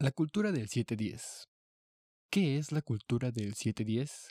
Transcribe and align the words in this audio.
La 0.00 0.12
cultura 0.12 0.52
del 0.52 0.68
710. 0.68 1.48
¿Qué 2.30 2.56
es 2.56 2.70
la 2.70 2.82
cultura 2.82 3.32
del 3.32 3.54
710? 3.54 4.28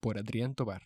Por 0.00 0.16
Adrián 0.16 0.54
Tobar. 0.54 0.80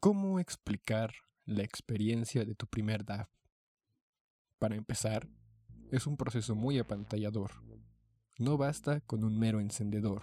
¿Cómo 0.00 0.40
explicar 0.40 1.12
la 1.44 1.62
experiencia 1.62 2.46
de 2.46 2.54
tu 2.54 2.66
primer 2.66 3.04
DAF? 3.04 3.28
Para 4.58 4.76
empezar, 4.76 5.28
es 5.90 6.06
un 6.06 6.16
proceso 6.16 6.54
muy 6.54 6.78
apantallador. 6.78 7.50
No 8.38 8.56
basta 8.56 9.02
con 9.02 9.24
un 9.24 9.38
mero 9.38 9.60
encendedor. 9.60 10.22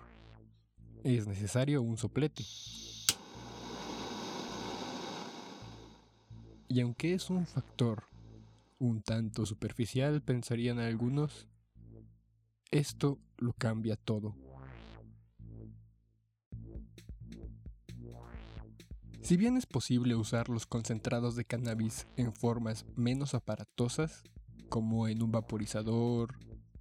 Es 1.03 1.27
necesario 1.27 1.83
un 1.83 1.97
soplete. 1.97 2.43
Y 6.67 6.81
aunque 6.81 7.13
es 7.13 7.29
un 7.29 7.45
factor 7.45 8.05
un 8.79 9.03
tanto 9.03 9.45
superficial, 9.45 10.23
pensarían 10.23 10.79
algunos, 10.79 11.47
esto 12.73 13.19
lo 13.37 13.53
cambia 13.53 13.95
todo. 13.95 14.35
Si 19.21 19.37
bien 19.37 19.55
es 19.55 19.65
posible 19.65 20.15
usar 20.15 20.49
los 20.49 20.65
concentrados 20.65 21.35
de 21.35 21.45
cannabis 21.45 22.07
en 22.17 22.33
formas 22.33 22.85
menos 22.95 23.35
aparatosas, 23.35 24.23
como 24.69 25.07
en 25.07 25.21
un 25.21 25.31
vaporizador, 25.31 26.35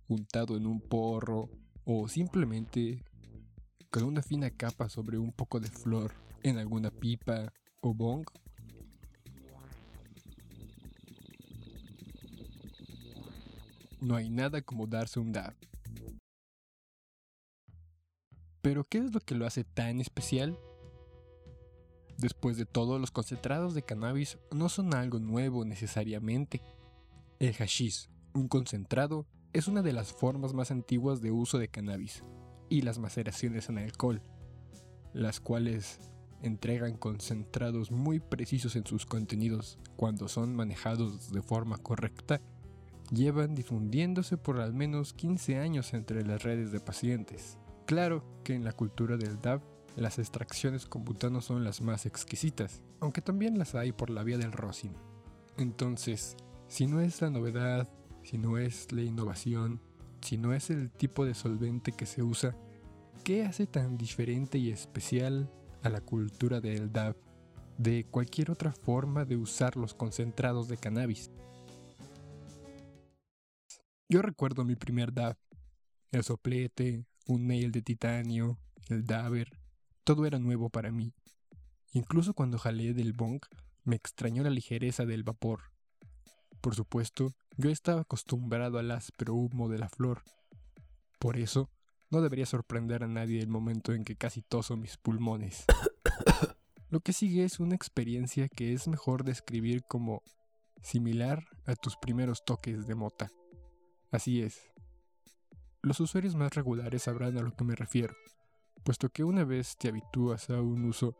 untado 0.08 0.56
en 0.56 0.66
un 0.66 0.80
porro 0.80 1.50
o 1.84 2.08
simplemente 2.08 3.04
con 3.90 4.04
una 4.04 4.22
fina 4.22 4.50
capa 4.50 4.88
sobre 4.88 5.18
un 5.18 5.30
poco 5.30 5.60
de 5.60 5.68
flor 5.68 6.14
en 6.42 6.56
alguna 6.56 6.90
pipa 6.90 7.52
o 7.80 7.92
bong, 7.94 8.24
no 14.00 14.16
hay 14.16 14.30
nada 14.30 14.62
como 14.62 14.86
darse 14.86 15.20
un 15.20 15.32
dab. 15.32 15.54
Pero 18.62 18.84
¿qué 18.84 18.98
es 18.98 19.12
lo 19.12 19.20
que 19.20 19.34
lo 19.34 19.46
hace 19.46 19.64
tan 19.64 20.00
especial? 20.00 20.58
Después 22.16 22.56
de 22.56 22.64
todo, 22.66 22.98
los 23.00 23.10
concentrados 23.10 23.74
de 23.74 23.82
cannabis 23.82 24.38
no 24.52 24.68
son 24.68 24.94
algo 24.94 25.18
nuevo 25.18 25.64
necesariamente. 25.64 26.62
El 27.40 27.54
hashish, 27.54 28.08
un 28.32 28.46
concentrado, 28.46 29.26
es 29.52 29.66
una 29.66 29.82
de 29.82 29.92
las 29.92 30.12
formas 30.12 30.54
más 30.54 30.70
antiguas 30.70 31.20
de 31.20 31.32
uso 31.32 31.58
de 31.58 31.68
cannabis, 31.68 32.22
y 32.68 32.82
las 32.82 32.98
maceraciones 32.98 33.68
en 33.68 33.78
alcohol, 33.78 34.22
las 35.12 35.40
cuales 35.40 35.98
entregan 36.42 36.96
concentrados 36.96 37.90
muy 37.90 38.20
precisos 38.20 38.76
en 38.76 38.86
sus 38.86 39.06
contenidos 39.06 39.78
cuando 39.96 40.28
son 40.28 40.54
manejados 40.54 41.32
de 41.32 41.42
forma 41.42 41.78
correcta, 41.78 42.40
llevan 43.10 43.54
difundiéndose 43.54 44.36
por 44.36 44.60
al 44.60 44.72
menos 44.72 45.12
15 45.12 45.58
años 45.58 45.92
entre 45.94 46.24
las 46.24 46.42
redes 46.42 46.72
de 46.72 46.80
pacientes. 46.80 47.58
Claro 47.86 48.24
que 48.44 48.54
en 48.54 48.64
la 48.64 48.72
cultura 48.72 49.16
del 49.16 49.40
DAB 49.40 49.60
las 49.96 50.18
extracciones 50.18 50.86
con 50.86 51.04
butano 51.04 51.40
son 51.40 51.64
las 51.64 51.82
más 51.82 52.06
exquisitas, 52.06 52.82
aunque 53.00 53.20
también 53.20 53.58
las 53.58 53.74
hay 53.74 53.92
por 53.92 54.10
la 54.10 54.22
vía 54.22 54.38
del 54.38 54.52
rosin. 54.52 54.92
Entonces, 55.58 56.36
si 56.68 56.86
no 56.86 57.00
es 57.00 57.20
la 57.20 57.30
novedad, 57.30 57.88
si 58.22 58.38
no 58.38 58.56
es 58.56 58.90
la 58.92 59.02
innovación, 59.02 59.80
si 60.22 60.38
no 60.38 60.54
es 60.54 60.70
el 60.70 60.90
tipo 60.90 61.24
de 61.24 61.34
solvente 61.34 61.92
que 61.92 62.06
se 62.06 62.22
usa, 62.22 62.56
¿qué 63.24 63.44
hace 63.44 63.66
tan 63.66 63.98
diferente 63.98 64.58
y 64.58 64.70
especial 64.70 65.50
a 65.82 65.88
la 65.88 66.00
cultura 66.00 66.60
del 66.60 66.92
DAB 66.92 67.16
de 67.76 68.06
cualquier 68.10 68.50
otra 68.50 68.72
forma 68.72 69.24
de 69.24 69.36
usar 69.36 69.76
los 69.76 69.92
concentrados 69.92 70.68
de 70.68 70.78
cannabis? 70.78 71.30
Yo 74.08 74.22
recuerdo 74.22 74.64
mi 74.64 74.76
primer 74.76 75.12
DAB, 75.12 75.36
el 76.12 76.22
soplete, 76.22 77.06
un 77.26 77.46
nail 77.46 77.72
de 77.72 77.82
titanio, 77.82 78.58
el 78.88 79.04
dabber, 79.04 79.58
todo 80.04 80.26
era 80.26 80.38
nuevo 80.38 80.70
para 80.70 80.90
mí. 80.90 81.14
Incluso 81.92 82.34
cuando 82.34 82.58
jalé 82.58 82.94
del 82.94 83.12
bong, 83.12 83.40
me 83.84 83.96
extrañó 83.96 84.42
la 84.42 84.50
ligereza 84.50 85.04
del 85.04 85.22
vapor. 85.22 85.72
Por 86.60 86.74
supuesto, 86.74 87.34
yo 87.56 87.70
estaba 87.70 88.02
acostumbrado 88.02 88.78
al 88.78 88.90
áspero 88.90 89.34
humo 89.34 89.68
de 89.68 89.78
la 89.78 89.88
flor. 89.88 90.22
Por 91.18 91.36
eso, 91.36 91.70
no 92.10 92.20
debería 92.20 92.46
sorprender 92.46 93.04
a 93.04 93.08
nadie 93.08 93.40
el 93.40 93.48
momento 93.48 93.92
en 93.92 94.04
que 94.04 94.16
casi 94.16 94.42
toso 94.42 94.76
mis 94.76 94.96
pulmones. 94.96 95.64
Lo 96.90 97.00
que 97.00 97.12
sigue 97.12 97.44
es 97.44 97.58
una 97.58 97.74
experiencia 97.74 98.48
que 98.48 98.72
es 98.72 98.86
mejor 98.86 99.24
describir 99.24 99.82
como 99.88 100.22
similar 100.82 101.44
a 101.64 101.74
tus 101.74 101.96
primeros 101.96 102.44
toques 102.44 102.86
de 102.86 102.94
mota. 102.94 103.30
Así 104.10 104.42
es. 104.42 104.71
Los 105.82 106.00
usuarios 106.00 106.34
más 106.34 106.54
regulares 106.54 107.02
sabrán 107.02 107.36
a 107.38 107.42
lo 107.42 107.54
que 107.54 107.64
me 107.64 107.74
refiero 107.74 108.14
puesto 108.82 109.10
que 109.10 109.24
una 109.24 109.44
vez 109.44 109.76
te 109.76 109.88
habitúas 109.88 110.50
a 110.50 110.60
un 110.60 110.84
uso 110.84 111.16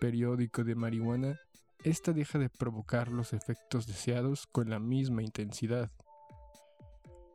periódico 0.00 0.64
de 0.64 0.74
marihuana, 0.74 1.38
esta 1.82 2.12
deja 2.12 2.38
de 2.38 2.48
provocar 2.48 3.10
los 3.10 3.32
efectos 3.32 3.86
deseados 3.86 4.46
con 4.46 4.70
la 4.70 4.78
misma 4.78 5.22
intensidad. 5.22 5.90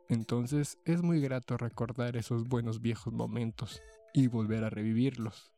Entonces 0.08 0.78
es 0.84 1.02
muy 1.02 1.20
grato 1.20 1.56
recordar 1.56 2.16
esos 2.16 2.48
buenos 2.48 2.80
viejos 2.80 3.12
momentos 3.12 3.82
y 4.14 4.28
volver 4.28 4.64
a 4.64 4.70
revivirlos. 4.70 5.50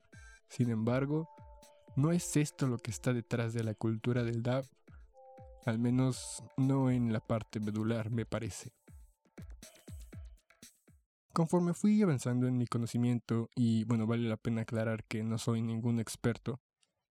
Sin 0.48 0.70
embargo, 0.70 1.28
no 1.96 2.12
es 2.12 2.36
esto 2.36 2.66
lo 2.66 2.78
que 2.78 2.90
está 2.90 3.12
detrás 3.12 3.52
de 3.52 3.62
la 3.62 3.74
cultura 3.74 4.24
del 4.24 4.42
DAB, 4.42 4.64
al 5.66 5.78
menos 5.78 6.42
no 6.56 6.90
en 6.90 7.12
la 7.12 7.20
parte 7.20 7.60
medular 7.60 8.10
me 8.10 8.24
parece. 8.24 8.77
Conforme 11.38 11.72
fui 11.72 12.02
avanzando 12.02 12.48
en 12.48 12.58
mi 12.58 12.66
conocimiento, 12.66 13.48
y 13.54 13.84
bueno, 13.84 14.08
vale 14.08 14.28
la 14.28 14.36
pena 14.36 14.62
aclarar 14.62 15.04
que 15.04 15.22
no 15.22 15.38
soy 15.38 15.62
ningún 15.62 16.00
experto, 16.00 16.60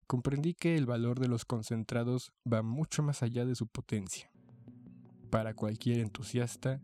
comprendí 0.08 0.56
que 0.56 0.75
el 0.78 0.88
valor 0.88 1.19
de 1.19 1.28
los 1.28 1.46
concentrados 1.46 2.34
va 2.52 2.64
mucho 2.64 3.03
más 3.03 3.22
allá 3.22 3.46
de 3.46 3.53
su 3.53 3.68
potencia. 3.68 4.31
Para 5.30 5.53
cualquier 5.53 6.00
entusiasta, 6.00 6.81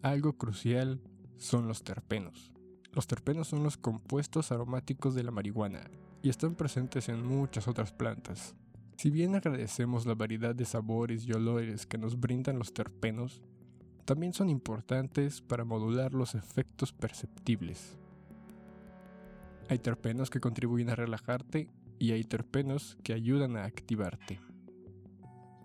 algo 0.00 0.38
crucial 0.38 1.02
son 1.36 1.68
los 1.68 1.84
terpenos. 1.84 2.54
Los 2.94 3.06
terpenos 3.06 3.48
son 3.48 3.62
los 3.62 3.76
compuestos 3.76 4.50
aromáticos 4.50 5.14
de 5.14 5.24
la 5.24 5.30
marihuana 5.30 5.90
y 6.22 6.30
están 6.30 6.54
presentes 6.54 7.10
en 7.10 7.22
muchas 7.22 7.68
otras 7.68 7.92
plantas. 7.92 8.54
Si 8.96 9.10
bien 9.10 9.34
agradecemos 9.34 10.06
la 10.06 10.14
variedad 10.14 10.54
de 10.54 10.64
sabores 10.64 11.26
y 11.26 11.32
olores 11.32 11.84
que 11.84 11.98
nos 11.98 12.18
brindan 12.18 12.58
los 12.58 12.72
terpenos, 12.72 13.42
también 14.08 14.32
son 14.32 14.48
importantes 14.48 15.42
para 15.42 15.66
modular 15.66 16.14
los 16.14 16.34
efectos 16.34 16.94
perceptibles. 16.94 17.98
Hay 19.68 19.80
terpenos 19.80 20.30
que 20.30 20.40
contribuyen 20.40 20.88
a 20.88 20.94
relajarte 20.94 21.68
y 21.98 22.12
hay 22.12 22.24
terpenos 22.24 22.96
que 23.02 23.12
ayudan 23.12 23.58
a 23.58 23.64
activarte. 23.64 24.40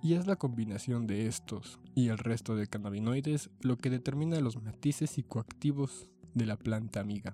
Y 0.02 0.16
es 0.16 0.28
la 0.28 0.36
combinación 0.36 1.08
de 1.08 1.28
estos 1.28 1.80
y 1.96 2.09
el 2.09 2.18
resto 2.18 2.58
de 2.58 2.68
cannabinoides 2.68 3.50
lo 3.62 3.78
que 3.78 3.90
determina 3.90 4.38
los 4.42 4.62
matices 4.62 5.12
psicoactivos 5.12 6.10
de 6.34 6.46
la 6.46 6.58
planta 6.58 7.00
amiga. 7.00 7.34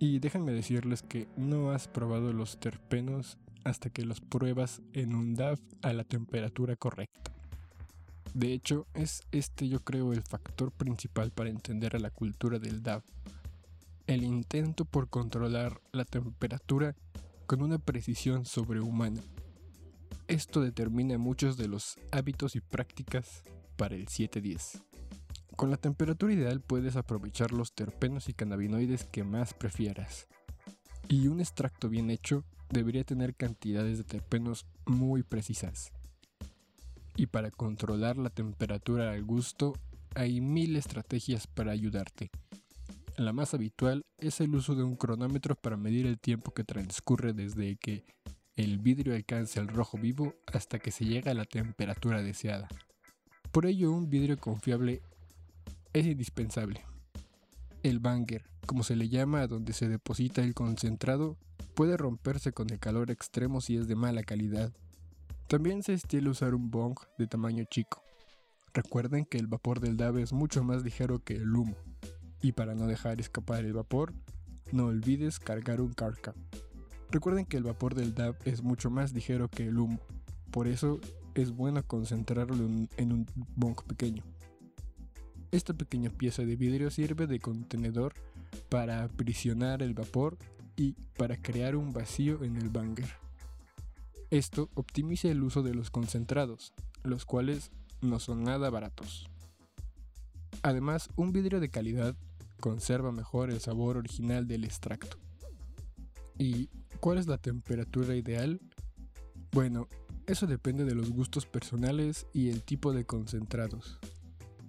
Y 0.00 0.18
déjenme 0.18 0.50
decirles 0.50 1.04
que 1.04 1.28
no 1.36 1.70
has 1.70 1.86
probado 1.86 2.32
los 2.32 2.58
terpenos 2.58 3.38
hasta 3.62 3.90
que 3.90 4.04
los 4.04 4.20
pruebas 4.20 4.82
en 4.94 5.14
un 5.14 5.36
DAF 5.36 5.60
a 5.82 5.92
la 5.92 6.02
temperatura 6.02 6.74
correcta. 6.74 7.35
De 8.34 8.52
hecho, 8.52 8.86
es 8.94 9.22
este 9.32 9.68
yo 9.68 9.80
creo 9.82 10.12
el 10.12 10.22
factor 10.22 10.72
principal 10.72 11.30
para 11.30 11.50
entender 11.50 11.96
a 11.96 11.98
la 11.98 12.10
cultura 12.10 12.58
del 12.58 12.82
DAB. 12.82 13.02
El 14.06 14.22
intento 14.22 14.84
por 14.84 15.08
controlar 15.08 15.80
la 15.92 16.04
temperatura 16.04 16.94
con 17.46 17.62
una 17.62 17.78
precisión 17.78 18.44
sobrehumana. 18.44 19.22
Esto 20.28 20.60
determina 20.60 21.18
muchos 21.18 21.56
de 21.56 21.68
los 21.68 21.96
hábitos 22.10 22.56
y 22.56 22.60
prácticas 22.60 23.42
para 23.76 23.94
el 23.94 24.08
710. 24.08 24.82
Con 25.56 25.70
la 25.70 25.76
temperatura 25.76 26.32
ideal 26.32 26.60
puedes 26.60 26.96
aprovechar 26.96 27.52
los 27.52 27.72
terpenos 27.72 28.28
y 28.28 28.34
cannabinoides 28.34 29.04
que 29.04 29.24
más 29.24 29.54
prefieras. 29.54 30.26
Y 31.08 31.28
un 31.28 31.40
extracto 31.40 31.88
bien 31.88 32.10
hecho 32.10 32.44
debería 32.68 33.04
tener 33.04 33.34
cantidades 33.34 33.98
de 33.98 34.04
terpenos 34.04 34.66
muy 34.84 35.22
precisas. 35.22 35.92
Y 37.16 37.26
para 37.26 37.50
controlar 37.50 38.18
la 38.18 38.28
temperatura 38.28 39.12
al 39.12 39.24
gusto, 39.24 39.72
hay 40.14 40.40
mil 40.40 40.76
estrategias 40.76 41.46
para 41.46 41.72
ayudarte. 41.72 42.30
La 43.16 43.32
más 43.32 43.54
habitual 43.54 44.04
es 44.18 44.40
el 44.40 44.54
uso 44.54 44.74
de 44.74 44.82
un 44.82 44.96
cronómetro 44.96 45.54
para 45.54 45.78
medir 45.78 46.06
el 46.06 46.18
tiempo 46.18 46.52
que 46.52 46.64
transcurre 46.64 47.32
desde 47.32 47.76
que 47.76 48.04
el 48.56 48.78
vidrio 48.78 49.14
alcanza 49.14 49.60
el 49.60 49.68
rojo 49.68 49.96
vivo 49.96 50.34
hasta 50.46 50.78
que 50.78 50.90
se 50.90 51.06
llega 51.06 51.30
a 51.30 51.34
la 51.34 51.46
temperatura 51.46 52.22
deseada. 52.22 52.68
Por 53.50 53.64
ello, 53.64 53.90
un 53.92 54.10
vidrio 54.10 54.36
confiable 54.36 55.00
es 55.94 56.04
indispensable. 56.04 56.84
El 57.82 57.98
banger, 57.98 58.44
como 58.66 58.82
se 58.82 58.96
le 58.96 59.08
llama 59.08 59.40
a 59.40 59.46
donde 59.46 59.72
se 59.72 59.88
deposita 59.88 60.42
el 60.42 60.52
concentrado, 60.52 61.38
puede 61.74 61.96
romperse 61.96 62.52
con 62.52 62.68
el 62.70 62.78
calor 62.78 63.10
extremo 63.10 63.62
si 63.62 63.76
es 63.76 63.88
de 63.88 63.94
mala 63.94 64.22
calidad 64.22 64.72
también 65.46 65.82
se 65.82 65.92
estila 65.92 66.30
usar 66.30 66.54
un 66.54 66.70
bong 66.70 66.98
de 67.18 67.26
tamaño 67.26 67.64
chico. 67.64 68.02
Recuerden 68.74 69.24
que 69.24 69.38
el 69.38 69.46
vapor 69.46 69.80
del 69.80 69.96
DAB 69.96 70.18
es 70.18 70.32
mucho 70.32 70.64
más 70.64 70.82
ligero 70.82 71.20
que 71.20 71.34
el 71.34 71.54
humo. 71.54 71.76
Y 72.42 72.52
para 72.52 72.74
no 72.74 72.86
dejar 72.86 73.20
escapar 73.20 73.64
el 73.64 73.72
vapor, 73.72 74.12
no 74.72 74.86
olvides 74.86 75.38
cargar 75.38 75.80
un 75.80 75.92
carca. 75.92 76.34
Recuerden 77.10 77.46
que 77.46 77.56
el 77.56 77.62
vapor 77.62 77.94
del 77.94 78.14
DAB 78.14 78.36
es 78.44 78.62
mucho 78.62 78.90
más 78.90 79.12
ligero 79.12 79.48
que 79.48 79.68
el 79.68 79.78
humo, 79.78 80.00
por 80.50 80.66
eso 80.66 81.00
es 81.34 81.52
bueno 81.52 81.86
concentrarlo 81.86 82.56
en 82.56 83.12
un 83.12 83.26
bong 83.54 83.76
pequeño. 83.86 84.24
Esta 85.52 85.72
pequeña 85.74 86.10
pieza 86.10 86.42
de 86.42 86.56
vidrio 86.56 86.90
sirve 86.90 87.26
de 87.26 87.38
contenedor 87.38 88.14
para 88.68 89.04
aprisionar 89.04 89.82
el 89.82 89.94
vapor 89.94 90.36
y 90.76 90.94
para 91.16 91.36
crear 91.36 91.76
un 91.76 91.92
vacío 91.92 92.42
en 92.42 92.56
el 92.56 92.68
banger. 92.68 93.25
Esto 94.30 94.70
optimiza 94.74 95.28
el 95.28 95.42
uso 95.42 95.62
de 95.62 95.74
los 95.74 95.90
concentrados, 95.90 96.72
los 97.04 97.24
cuales 97.24 97.70
no 98.00 98.18
son 98.18 98.42
nada 98.42 98.70
baratos. 98.70 99.28
Además, 100.62 101.10
un 101.16 101.32
vidrio 101.32 101.60
de 101.60 101.68
calidad 101.68 102.16
conserva 102.60 103.12
mejor 103.12 103.50
el 103.50 103.60
sabor 103.60 103.96
original 103.96 104.48
del 104.48 104.64
extracto. 104.64 105.18
¿Y 106.38 106.68
cuál 107.00 107.18
es 107.18 107.26
la 107.26 107.38
temperatura 107.38 108.16
ideal? 108.16 108.60
Bueno, 109.52 109.88
eso 110.26 110.46
depende 110.46 110.84
de 110.84 110.94
los 110.94 111.10
gustos 111.10 111.46
personales 111.46 112.26
y 112.32 112.50
el 112.50 112.64
tipo 112.64 112.92
de 112.92 113.04
concentrados. 113.04 113.98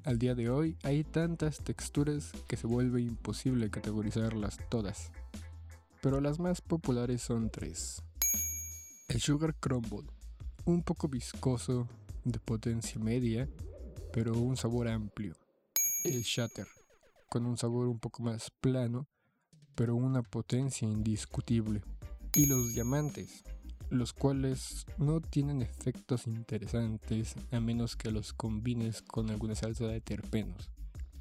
Al 0.04 0.20
día 0.20 0.36
de 0.36 0.50
hoy 0.50 0.78
hay 0.84 1.04
tantas 1.04 1.64
texturas 1.64 2.32
que 2.48 2.58
se 2.58 2.68
vuelve 2.68 3.02
imposible 3.02 3.72
categorizarlas 3.72 4.60
todas, 4.70 5.12
pero 6.02 6.22
las 6.22 6.40
más 6.40 6.62
populares 6.62 7.22
son 7.24 7.50
tres. 7.50 8.04
El 9.10 9.22
Sugar 9.22 9.56
Crumble, 9.56 10.10
un 10.66 10.84
poco 10.84 11.08
viscoso, 11.08 11.88
de 12.26 12.40
potencia 12.40 13.00
media, 13.00 13.48
pero 14.12 14.34
un 14.34 14.58
sabor 14.58 14.90
amplio. 14.90 15.34
El 16.04 16.24
Shatter, 16.24 16.68
con 17.30 17.46
un 17.46 17.58
sabor 17.58 17.88
un 17.88 18.00
poco 18.00 18.22
más 18.22 18.52
plano, 18.60 19.08
pero 19.76 19.96
una 19.96 20.24
potencia 20.24 20.86
indiscutible. 20.86 21.84
Y 22.36 22.48
los 22.48 22.74
diamantes, 22.74 23.46
los 23.90 24.12
cuales 24.12 24.86
no 24.98 25.22
tienen 25.22 25.62
efectos 25.62 26.28
interesantes 26.28 27.36
a 27.54 27.62
menos 27.62 27.96
que 27.96 28.12
los 28.12 28.34
combines 28.34 29.02
con 29.02 29.30
alguna 29.30 29.56
salsa 29.56 29.88
de 29.88 30.02
terpenos. 30.02 30.70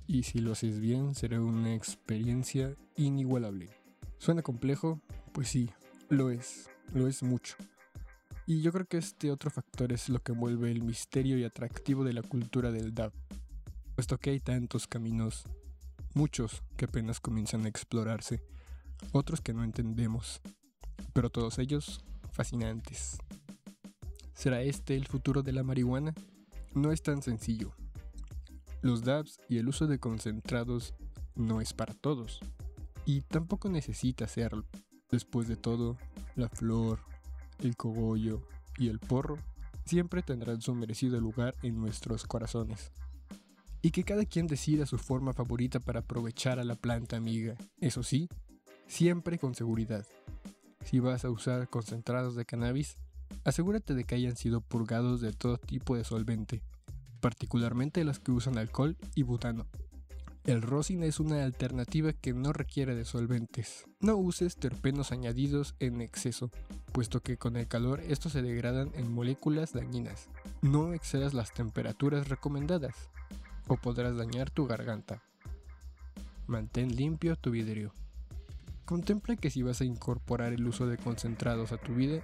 Y 0.09 0.25
si 0.25 0.41
lo 0.41 0.53
haces 0.53 0.81
bien, 0.81 1.15
será 1.15 1.41
una 1.41 1.73
experiencia 1.73 2.75
inigualable. 2.97 3.71
¿Suena 4.19 4.43
complejo? 4.43 5.01
Pues 5.33 5.47
sí, 5.47 5.71
lo 6.09 6.31
es, 6.31 6.69
lo 6.93 7.07
es 7.07 7.23
mucho. 7.23 7.55
Y 8.49 8.63
yo 8.63 8.71
creo 8.71 8.87
que 8.87 8.99
este 8.99 9.33
otro 9.33 9.51
factor 9.51 9.93
es 9.93 10.09
lo 10.09 10.23
que 10.23 10.31
envuelve 10.31 10.71
el 10.71 10.85
misterio 10.85 11.37
y 11.37 11.43
atractivo 11.43 12.05
de 12.05 12.13
la 12.13 12.23
cultura 12.23 12.71
del 12.71 12.95
DAB, 12.95 13.13
puesto 13.97 14.19
que 14.19 14.31
hay 14.31 14.39
tantos 14.39 14.87
caminos, 14.87 15.43
muchos 16.15 16.63
que 16.77 16.85
apenas 16.85 17.19
comienzan 17.19 17.65
a 17.65 17.69
explorarse, 17.69 18.45
otros 19.11 19.41
que 19.41 19.53
no 19.53 19.65
entendemos, 19.65 20.41
pero 21.13 21.29
todos 21.29 21.59
ellos 21.59 22.05
fascinantes. 22.31 23.19
¿Será 24.33 24.63
este 24.63 24.95
el 24.95 25.09
futuro 25.09 25.43
de 25.43 25.53
la 25.53 25.65
marihuana? 25.65 26.15
No 26.73 26.93
es 26.93 27.03
tan 27.03 27.23
sencillo. 27.23 27.73
Los 28.81 29.03
DABs 29.03 29.41
y 29.49 29.59
el 29.59 29.69
uso 29.69 29.89
de 29.89 29.99
concentrados 29.99 30.95
no 31.35 31.61
es 31.61 31.73
para 31.73 31.95
todos. 31.95 32.39
Y 33.07 33.23
tampoco 33.23 33.69
necesita 33.71 34.29
serlo. 34.29 34.67
Después 35.11 35.49
de 35.49 35.57
todo, 35.57 35.97
la 36.37 36.49
flor, 36.49 37.01
el 37.61 37.77
cogollo 37.77 38.43
y 38.79 38.89
el 38.89 38.99
porro 38.99 39.39
siempre 39.85 40.23
tendrán 40.23 40.61
su 40.61 40.75
merecido 40.75 41.21
lugar 41.21 41.55
en 41.63 41.81
nuestros 41.81 42.25
corazones. 42.25 42.93
Y 43.83 43.91
que 43.91 44.05
cada 44.05 44.25
quien 44.25 44.47
decida 44.47 44.85
su 44.85 44.99
forma 44.99 45.33
favorita 45.33 45.81
para 45.81 46.01
aprovechar 46.01 46.59
a 46.59 46.65
la 46.65 46.75
planta 46.75 47.17
amiga. 47.17 47.55
Eso 47.81 48.03
sí, 48.03 48.29
siempre 48.87 49.39
con 49.39 49.55
seguridad. 49.55 50.05
Si 50.85 50.99
vas 50.99 51.25
a 51.25 51.31
usar 51.31 51.69
concentrados 51.69 52.35
de 52.35 52.45
cannabis, 52.45 52.97
asegúrate 53.45 53.95
de 53.95 54.05
que 54.05 54.17
hayan 54.17 54.37
sido 54.37 54.61
purgados 54.61 55.21
de 55.21 55.33
todo 55.33 55.59
tipo 55.59 55.97
de 55.97 56.05
solvente, 56.05 56.63
particularmente 57.21 58.05
los 58.05 58.19
que 58.19 58.33
usan 58.33 58.59
alcohol 58.59 58.97
y 59.15 59.23
butano. 59.23 59.67
El 60.47 60.63
rosin 60.63 61.03
es 61.03 61.19
una 61.19 61.43
alternativa 61.43 62.13
que 62.13 62.33
no 62.33 62.53
requiere 62.53 62.95
de 62.95 63.05
solventes. 63.05 63.85
No 63.99 64.15
uses 64.15 64.55
terpenos 64.55 65.11
añadidos 65.11 65.75
en 65.81 66.01
exceso, 66.01 66.53
puesto 66.93 67.21
que 67.21 67.37
con 67.37 67.57
el 67.57 67.67
calor 67.67 67.99
estos 67.99 68.31
se 68.31 68.43
degradan 68.43 68.93
en 68.95 69.13
moléculas 69.13 69.73
dañinas. 69.73 70.29
No 70.63 70.93
excedas 70.93 71.35
las 71.35 71.53
temperaturas 71.53 72.29
recomendadas, 72.29 73.11
o 73.67 73.77
podrás 73.77 74.17
dañar 74.17 74.49
tu 74.51 74.69
garganta. 74.69 75.21
Mantén 76.47 76.95
limpio 76.95 77.35
tu 77.35 77.51
vidrio. 77.51 77.93
Contempla 78.85 79.35
que 79.35 79.51
si 79.51 79.65
vas 79.65 79.81
a 79.81 79.85
incorporar 79.85 80.53
el 80.53 80.65
uso 80.65 80.87
de 80.87 80.97
concentrados 80.97 81.73
a 81.73 81.77
tu 81.77 81.97
vida, 81.97 82.23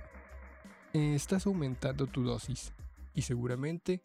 estás 0.93 1.47
aumentando 1.47 2.07
tu 2.07 2.23
dosis 2.23 2.73
y 3.15 3.23
seguramente 3.23 4.01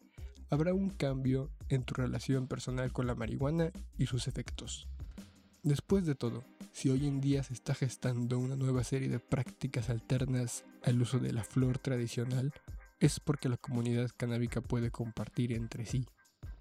habrá 0.50 0.74
un 0.74 0.90
cambio 0.90 1.50
en 1.68 1.84
tu 1.84 1.94
relación 1.94 2.46
personal 2.46 2.92
con 2.92 3.06
la 3.06 3.14
marihuana 3.14 3.70
y 3.96 4.06
sus 4.06 4.28
efectos. 4.28 4.88
Después 5.62 6.06
de 6.06 6.14
todo, 6.14 6.44
si 6.72 6.88
hoy 6.90 7.06
en 7.06 7.20
día 7.20 7.42
se 7.42 7.52
está 7.52 7.74
gestando 7.74 8.38
una 8.38 8.56
nueva 8.56 8.84
serie 8.84 9.08
de 9.08 9.18
prácticas 9.18 9.90
alternas 9.90 10.64
al 10.82 11.00
uso 11.00 11.18
de 11.18 11.32
la 11.32 11.44
flor 11.44 11.78
tradicional, 11.78 12.52
es 13.00 13.20
porque 13.20 13.48
la 13.48 13.56
comunidad 13.56 14.10
canábica 14.16 14.60
puede 14.60 14.90
compartir 14.90 15.52
entre 15.52 15.86
sí, 15.86 16.06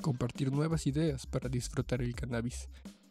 compartir 0.01 0.51
nuevas 0.51 0.87
ideas 0.87 1.25
para 1.25 1.49
disfrutar 1.49 2.01
el 2.01 2.15
cannabis, 2.15 2.69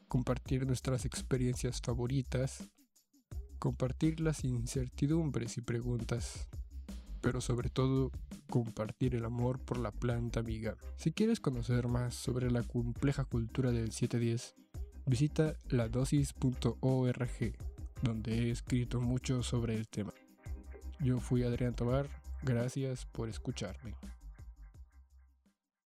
compartir 0.09 0.67
nuestras 0.67 1.05
experiencias 1.05 1.81
favoritas 1.81 2.71
compartir 3.59 4.21
las 4.21 4.45
incertidumbres 4.45 5.59
y 5.59 5.61
preguntas, 5.61 6.49
pero 7.27 7.41
sobre 7.41 7.71
todo 7.71 8.13
compartir 8.49 9.17
el 9.17 9.25
amor 9.25 9.59
por 9.59 9.79
la 9.79 9.91
planta 9.91 10.39
amiga. 10.39 10.77
Si 10.95 11.11
quieres 11.11 11.41
conocer 11.41 11.89
más 11.89 12.15
sobre 12.15 12.53
la 12.53 12.63
compleja 12.63 13.25
cultura 13.25 13.73
del 13.73 13.91
710, 13.91 14.55
visita 15.07 15.55
ladosis.org, 15.69 17.57
donde 18.03 18.33
he 18.33 18.51
escrito 18.53 19.01
mucho 19.01 19.43
sobre 19.43 19.75
el 19.75 19.89
tema. 19.89 20.13
Yo 21.01 21.19
fui 21.19 21.43
Adrián 21.43 21.75
Tobar, 21.75 22.09
gracias 22.45 23.07
por 23.07 23.29
escucharme. 23.29 23.97